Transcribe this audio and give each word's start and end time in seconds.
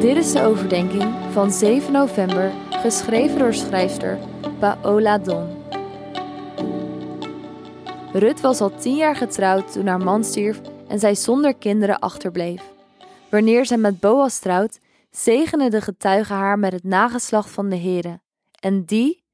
Dit 0.00 0.16
is 0.16 0.32
de 0.32 0.42
overdenking 0.42 1.32
van 1.32 1.52
7 1.52 1.92
november, 1.92 2.52
geschreven 2.70 3.38
door 3.38 3.54
schrijfster 3.54 4.18
Paola 4.58 5.18
Don. 5.18 5.62
Rut 8.12 8.40
was 8.40 8.60
al 8.60 8.74
tien 8.76 8.96
jaar 8.96 9.16
getrouwd 9.16 9.72
toen 9.72 9.86
haar 9.86 9.98
man 9.98 10.24
stierf 10.24 10.60
en 10.88 10.98
zij 10.98 11.14
zonder 11.14 11.54
kinderen 11.54 11.98
achterbleef. 11.98 12.62
Wanneer 13.30 13.66
zij 13.66 13.76
met 13.76 14.00
Boas 14.00 14.38
trouwt, 14.38 14.78
zegenen 15.10 15.70
de 15.70 15.80
getuigen 15.80 16.36
haar 16.36 16.58
met 16.58 16.72
het 16.72 16.84
nageslacht 16.84 17.50
van 17.50 17.68
de 17.68 17.78
Here. 17.78 18.20
En 18.60 18.84
die, 18.84 19.24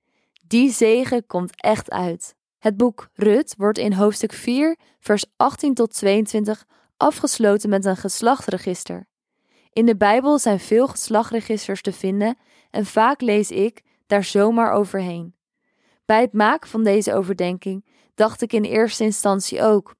die 0.46 0.70
zegen 0.70 1.26
komt 1.26 1.60
echt 1.60 1.90
uit. 1.90 2.34
Het 2.58 2.76
boek 2.76 3.08
Rut 3.14 3.54
wordt 3.58 3.78
in 3.78 3.92
hoofdstuk 3.92 4.32
4, 4.32 4.76
vers 5.00 5.24
18 5.36 5.74
tot 5.74 5.92
22 5.92 6.64
afgesloten 6.96 7.68
met 7.68 7.84
een 7.84 7.96
geslachtregister. 7.96 9.06
In 9.74 9.86
de 9.86 9.96
Bijbel 9.96 10.38
zijn 10.38 10.60
veel 10.60 10.86
geslachtregisters 10.86 11.82
te 11.82 11.92
vinden 11.92 12.36
en 12.70 12.86
vaak 12.86 13.20
lees 13.20 13.50
ik 13.50 13.82
daar 14.06 14.24
zomaar 14.24 14.72
overheen. 14.72 15.34
Bij 16.04 16.20
het 16.20 16.32
maken 16.32 16.68
van 16.68 16.84
deze 16.84 17.14
overdenking 17.14 17.84
dacht 18.14 18.42
ik 18.42 18.52
in 18.52 18.64
eerste 18.64 19.04
instantie 19.04 19.62
ook: 19.62 19.94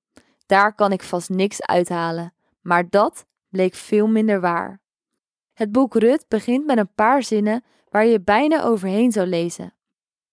daar 0.47 0.75
kan 0.75 0.93
ik 0.93 1.03
vast 1.03 1.29
niks 1.29 1.63
uithalen. 1.63 2.35
Maar 2.61 2.89
dat 2.89 3.27
bleek 3.49 3.75
veel 3.75 4.07
minder 4.07 4.41
waar. 4.41 4.81
Het 5.53 5.73
boek 5.73 5.95
Rut 5.95 6.25
begint 6.29 6.67
met 6.67 6.79
een 6.79 6.95
paar 6.95 7.23
zinnen 7.23 7.65
waar 7.89 8.07
je 8.07 8.21
bijna 8.21 8.63
overheen 8.63 9.13
zou 9.13 9.27
lezen. 9.27 9.75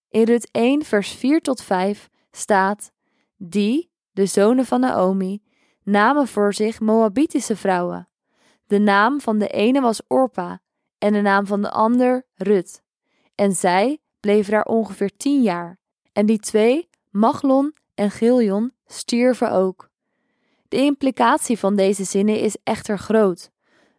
In 0.10 0.24
Rut 0.24 0.50
1, 0.52 0.84
vers 0.84 1.12
4 1.12 1.42
tot 1.42 1.62
5 1.62 2.10
staat: 2.32 2.92
Die, 3.38 3.92
de 4.12 4.26
zonen 4.26 4.66
van 4.66 4.80
Naomi, 4.80 5.44
namen 5.84 6.28
voor 6.28 6.54
zich 6.54 6.80
Moabitische 6.80 7.56
vrouwen. 7.56 8.10
De 8.72 8.80
naam 8.80 9.22
van 9.22 9.38
de 9.38 9.48
ene 9.48 9.82
was 9.82 10.02
Orpa 10.08 10.62
en 10.98 11.14
de 11.14 11.22
naam 11.22 11.46
van 11.46 11.62
de 11.62 11.72
ander 11.72 12.26
Rut. 12.36 12.82
En 13.36 13.54
zij 13.54 14.00
bleven 14.20 14.52
daar 14.52 14.66
ongeveer 14.66 15.12
tien 15.18 15.42
jaar. 15.42 15.80
En 16.14 16.26
die 16.26 16.40
twee, 16.40 16.90
Maglon 17.10 17.76
en 17.96 18.12
Giljon, 18.12 18.74
stierven 18.86 19.52
ook. 19.52 19.90
De 20.68 20.78
implicatie 20.78 21.60
van 21.60 21.76
deze 21.76 22.04
zinnen 22.04 22.40
is 22.40 22.58
echter 22.64 23.00
groot. 23.00 23.52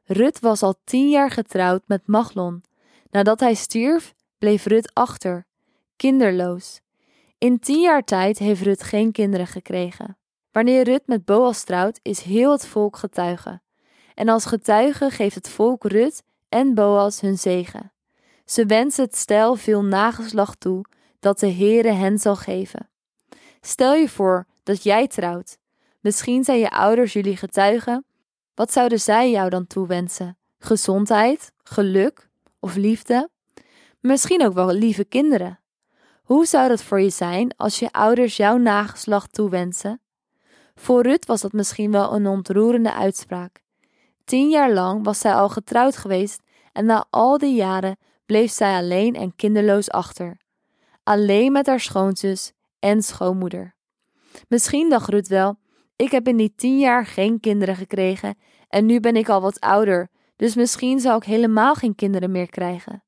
Rut 0.05 0.41
was 0.41 0.63
al 0.63 0.75
tien 0.85 1.09
jaar 1.09 1.31
getrouwd 1.31 1.83
met 1.87 2.07
Maglon. 2.07 2.63
Nadat 3.11 3.41
hij 3.41 3.55
stierf, 3.55 4.15
bleef 4.39 4.65
Rut 4.65 4.95
achter, 4.95 5.47
kinderloos. 5.97 6.81
In 7.39 7.59
tien 7.59 7.81
jaar 7.81 8.05
tijd 8.05 8.39
heeft 8.39 8.63
Rut 8.63 8.83
geen 8.83 9.13
kinderen 9.13 9.47
gekregen. 9.47 10.17
Wanneer 10.53 10.85
Rut 10.85 11.03
met 11.07 11.25
Boas 11.25 11.65
trouwt, 11.65 12.01
is 12.03 12.21
heel 12.21 12.51
het 12.51 12.67
volk 12.67 12.97
getuige. 12.97 13.61
En 14.15 14.29
als 14.29 14.45
getuige 14.45 15.11
geeft 15.11 15.35
het 15.35 15.49
volk 15.49 15.85
Rut 15.85 16.23
en 16.49 16.75
Boas 16.75 17.21
hun 17.21 17.39
zegen. 17.39 17.93
Ze 18.45 18.67
wensen 18.67 19.05
het 19.05 19.17
stel 19.17 19.55
veel 19.55 19.85
nageslacht 19.85 20.61
toe 20.61 20.85
dat 21.21 21.39
de 21.39 21.53
Heere 21.53 21.93
hen 21.93 22.19
zal 22.19 22.37
geven. 22.37 22.89
Stel 23.61 23.95
je 23.95 24.09
voor 24.09 24.47
dat 24.63 24.83
jij 24.83 25.07
trouwt. 25.07 25.59
Misschien 26.01 26.45
zijn 26.45 26.59
je 26.59 26.71
ouders 26.71 27.13
jullie 27.13 27.37
getuigen. 27.37 28.05
Wat 28.55 28.73
zouden 28.73 29.01
zij 29.01 29.31
jou 29.31 29.51
dan 29.51 29.67
toewensen? 29.67 30.37
Gezondheid, 30.59 31.53
geluk 31.63 32.29
of 32.61 32.75
liefde? 32.77 33.31
Misschien 34.01 34.45
ook 34.45 34.55
wel 34.55 34.73
lieve 34.73 35.05
kinderen. 35.05 35.61
Hoe 36.23 36.47
zou 36.47 36.69
dat 36.69 36.83
voor 36.83 37.01
je 37.01 37.11
zijn 37.11 37.57
als 37.57 37.79
je 37.79 37.93
ouders 37.93 38.37
jouw 38.37 38.57
nageslacht 38.57 39.33
toewensen? 39.33 40.01
Voor 40.75 41.03
Rut 41.03 41.27
was 41.27 41.41
dat 41.41 41.53
misschien 41.53 41.91
wel 41.91 42.15
een 42.15 42.27
ontroerende 42.27 42.93
uitspraak. 42.93 43.62
Tien 44.25 44.49
jaar 44.49 44.73
lang 44.73 45.05
was 45.05 45.19
zij 45.19 45.35
al 45.35 45.49
getrouwd 45.49 45.97
geweest 45.97 46.43
en 46.73 46.85
na 46.85 47.07
al 47.11 47.39
die 47.39 47.55
jaren 47.55 47.97
bleef 48.27 48.53
zij 48.53 48.77
alleen 48.77 49.15
en 49.15 49.37
kinderloos 49.37 49.91
achter. 49.91 50.41
Alleen 51.03 51.53
met 51.53 51.67
haar 51.67 51.81
schoonzus 51.81 52.53
en 52.79 53.03
schoonmoeder. 53.03 53.75
Misschien 54.49 54.89
dacht 54.89 55.09
Rut 55.09 55.29
wel: 55.29 55.59
ik 55.97 56.11
heb 56.11 56.29
in 56.29 56.37
die 56.37 56.55
tien 56.57 56.79
jaar 56.79 57.07
geen 57.07 57.41
kinderen 57.41 57.77
gekregen 57.77 58.39
en 58.69 58.87
nu 58.87 59.01
ben 59.01 59.17
ik 59.17 59.29
al 59.29 59.41
wat 59.41 59.61
ouder, 59.61 60.09
dus 60.37 60.55
misschien 60.55 61.01
zal 61.01 61.17
ik 61.17 61.25
helemaal 61.25 61.75
geen 61.75 61.95
kinderen 61.95 62.31
meer 62.31 62.49
krijgen. 62.49 63.05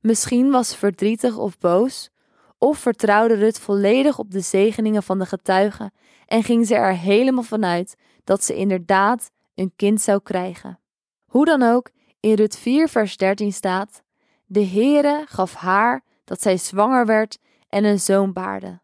Misschien 0.00 0.50
was 0.50 0.68
ze 0.68 0.76
verdrietig 0.76 1.36
of 1.36 1.58
boos, 1.58 2.10
of 2.58 2.78
vertrouwde 2.78 3.34
Rut 3.34 3.58
volledig 3.58 4.18
op 4.18 4.30
de 4.30 4.40
zegeningen 4.40 5.02
van 5.02 5.18
de 5.18 5.26
getuigen 5.26 5.92
en 6.26 6.42
ging 6.42 6.66
ze 6.66 6.74
er 6.74 6.96
helemaal 6.96 7.42
vanuit 7.42 7.96
dat 8.24 8.44
ze 8.44 8.54
inderdaad 8.54 9.30
een 9.58 9.72
kind 9.76 10.00
zou 10.00 10.20
krijgen. 10.22 10.78
Hoe 11.26 11.44
dan 11.44 11.62
ook, 11.62 11.90
in 12.20 12.34
Rut 12.34 12.56
4 12.56 12.88
vers 12.88 13.16
13 13.16 13.52
staat: 13.52 14.02
De 14.46 14.66
Heere 14.66 15.24
gaf 15.28 15.54
haar 15.54 16.04
dat 16.24 16.42
zij 16.42 16.56
zwanger 16.56 17.06
werd 17.06 17.38
en 17.68 17.84
een 17.84 18.00
zoon 18.00 18.32
baarde. 18.32 18.80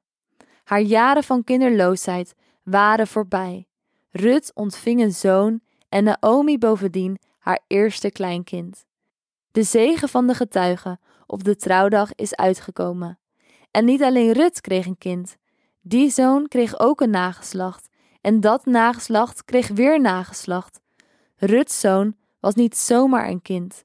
Haar 0.64 0.80
jaren 0.80 1.24
van 1.24 1.44
kinderloosheid 1.44 2.34
waren 2.62 3.06
voorbij. 3.06 3.66
Rut 4.10 4.50
ontving 4.54 5.00
een 5.00 5.12
zoon 5.12 5.60
en 5.88 6.04
Naomi 6.04 6.58
bovendien 6.58 7.18
haar 7.38 7.60
eerste 7.66 8.10
kleinkind. 8.10 8.84
De 9.52 9.62
zegen 9.62 10.08
van 10.08 10.26
de 10.26 10.34
getuigen 10.34 11.00
op 11.26 11.44
de 11.44 11.56
trouwdag 11.56 12.14
is 12.14 12.34
uitgekomen. 12.34 13.18
En 13.70 13.84
niet 13.84 14.02
alleen 14.02 14.32
Rut 14.32 14.60
kreeg 14.60 14.86
een 14.86 14.98
kind, 14.98 15.36
die 15.80 16.10
zoon 16.10 16.48
kreeg 16.48 16.78
ook 16.78 17.00
een 17.00 17.10
nageslacht, 17.10 17.88
en 18.24 18.40
dat 18.40 18.64
nageslacht 18.64 19.44
kreeg 19.44 19.68
weer 19.68 20.00
nageslacht. 20.00 20.80
Ruts 21.36 21.80
zoon 21.80 22.16
was 22.40 22.54
niet 22.54 22.76
zomaar 22.76 23.28
een 23.28 23.42
kind. 23.42 23.84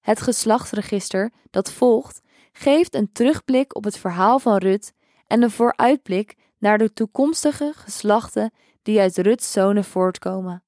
Het 0.00 0.20
geslachtsregister 0.20 1.32
dat 1.50 1.72
volgt 1.72 2.20
geeft 2.52 2.94
een 2.94 3.12
terugblik 3.12 3.76
op 3.76 3.84
het 3.84 3.98
verhaal 3.98 4.38
van 4.38 4.56
Rut 4.56 4.92
en 5.26 5.42
een 5.42 5.50
vooruitblik 5.50 6.34
naar 6.58 6.78
de 6.78 6.92
toekomstige 6.92 7.72
geslachten 7.74 8.52
die 8.82 9.00
uit 9.00 9.18
Ruts 9.18 9.52
zonen 9.52 9.84
voortkomen. 9.84 10.62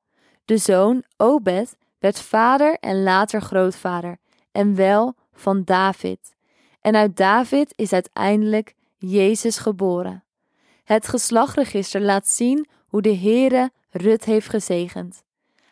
De 0.45 0.57
zoon 0.57 1.05
Obed 1.17 1.77
werd 1.99 2.21
vader 2.21 2.79
en 2.79 3.03
later 3.03 3.43
grootvader, 3.43 4.19
en 4.53 4.75
wel 4.75 5.15
van 5.33 5.65
David. 5.65 6.35
En 6.81 6.97
uit 6.97 7.17
David 7.17 7.73
is 7.77 7.93
uiteindelijk 7.93 8.75
Jezus 8.97 9.59
geboren. 9.59 10.25
Het 10.85 11.09
geslachtregister 11.09 12.01
laat 12.01 12.29
zien 12.29 12.69
hoe 12.87 13.03
de 13.03 13.17
Heere 13.17 13.71
Rut 13.91 14.25
heeft 14.25 14.49
gezegend. 14.49 15.23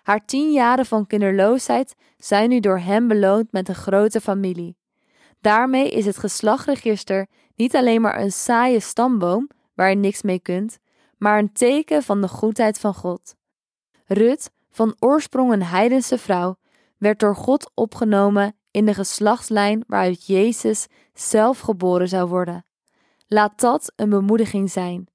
Haar 0.03 0.25
tien 0.25 0.53
jaren 0.53 0.87
van 0.87 1.07
kinderloosheid 1.07 1.95
zijn 2.17 2.49
nu 2.49 2.61
door 2.61 2.79
hem 2.79 3.09
beloond 3.09 3.53
met 3.53 3.69
een 3.69 3.75
grote 3.75 4.21
familie. 4.21 4.77
Daarmee 5.41 5.91
is 5.91 6.07
het 6.07 6.19
geslachtregister 6.19 7.27
niet 7.57 7.77
alleen 7.77 8.01
maar 8.01 8.21
een 8.21 8.33
saaie 8.33 8.81
stamboom 8.81 9.49
waar 9.75 9.91
je 9.91 9.97
niks 9.97 10.23
mee 10.23 10.41
kunt, 10.41 10.79
maar 11.19 11.39
een 11.39 11.53
teken 11.53 12.03
van 12.03 12.21
de 12.21 12.29
goedheid 12.29 12.79
van 12.79 12.95
God. 12.95 13.37
Rut, 14.07 14.51
van 14.71 14.97
oorsprong 14.99 15.53
een 15.53 15.63
heidense 15.63 16.19
vrouw, 16.19 16.57
werd 16.97 17.21
door 17.21 17.37
God 17.37 17.71
opgenomen 17.75 18.57
in 18.71 18.87
de 18.87 18.95
geslachtslijn 18.95 19.85
waaruit 19.87 20.27
Jezus 20.27 20.87
zelf 21.15 21.61
geboren 21.61 22.09
zou 22.09 22.29
worden. 22.29 22.65
Laat 23.31 23.61
dat 23.61 23.93
een 23.97 24.09
bemoediging 24.09 24.71
zijn. 24.71 25.07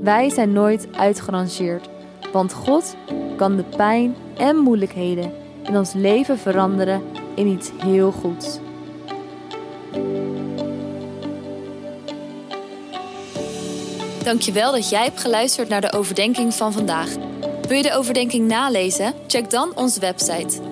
Wij 0.00 0.30
zijn 0.30 0.52
nooit 0.52 0.88
uitgerangeerd, 0.92 1.88
want 2.32 2.52
God 2.52 2.96
kan 3.36 3.56
de 3.56 3.64
pijn 3.64 4.14
en 4.36 4.56
moeilijkheden 4.56 5.32
in 5.62 5.76
ons 5.76 5.92
leven 5.92 6.38
veranderen 6.38 7.02
in 7.34 7.46
iets 7.46 7.70
heel 7.76 8.12
goeds. 8.12 8.58
Dankjewel 14.24 14.72
dat 14.72 14.88
jij 14.88 15.04
hebt 15.04 15.20
geluisterd 15.20 15.68
naar 15.68 15.80
de 15.80 15.92
overdenking 15.92 16.54
van 16.54 16.72
vandaag. 16.72 17.14
Wil 17.68 17.76
je 17.76 17.82
de 17.82 17.94
overdenking 17.94 18.48
nalezen? 18.48 19.14
Check 19.26 19.50
dan 19.50 19.76
onze 19.76 20.00
website. 20.00 20.71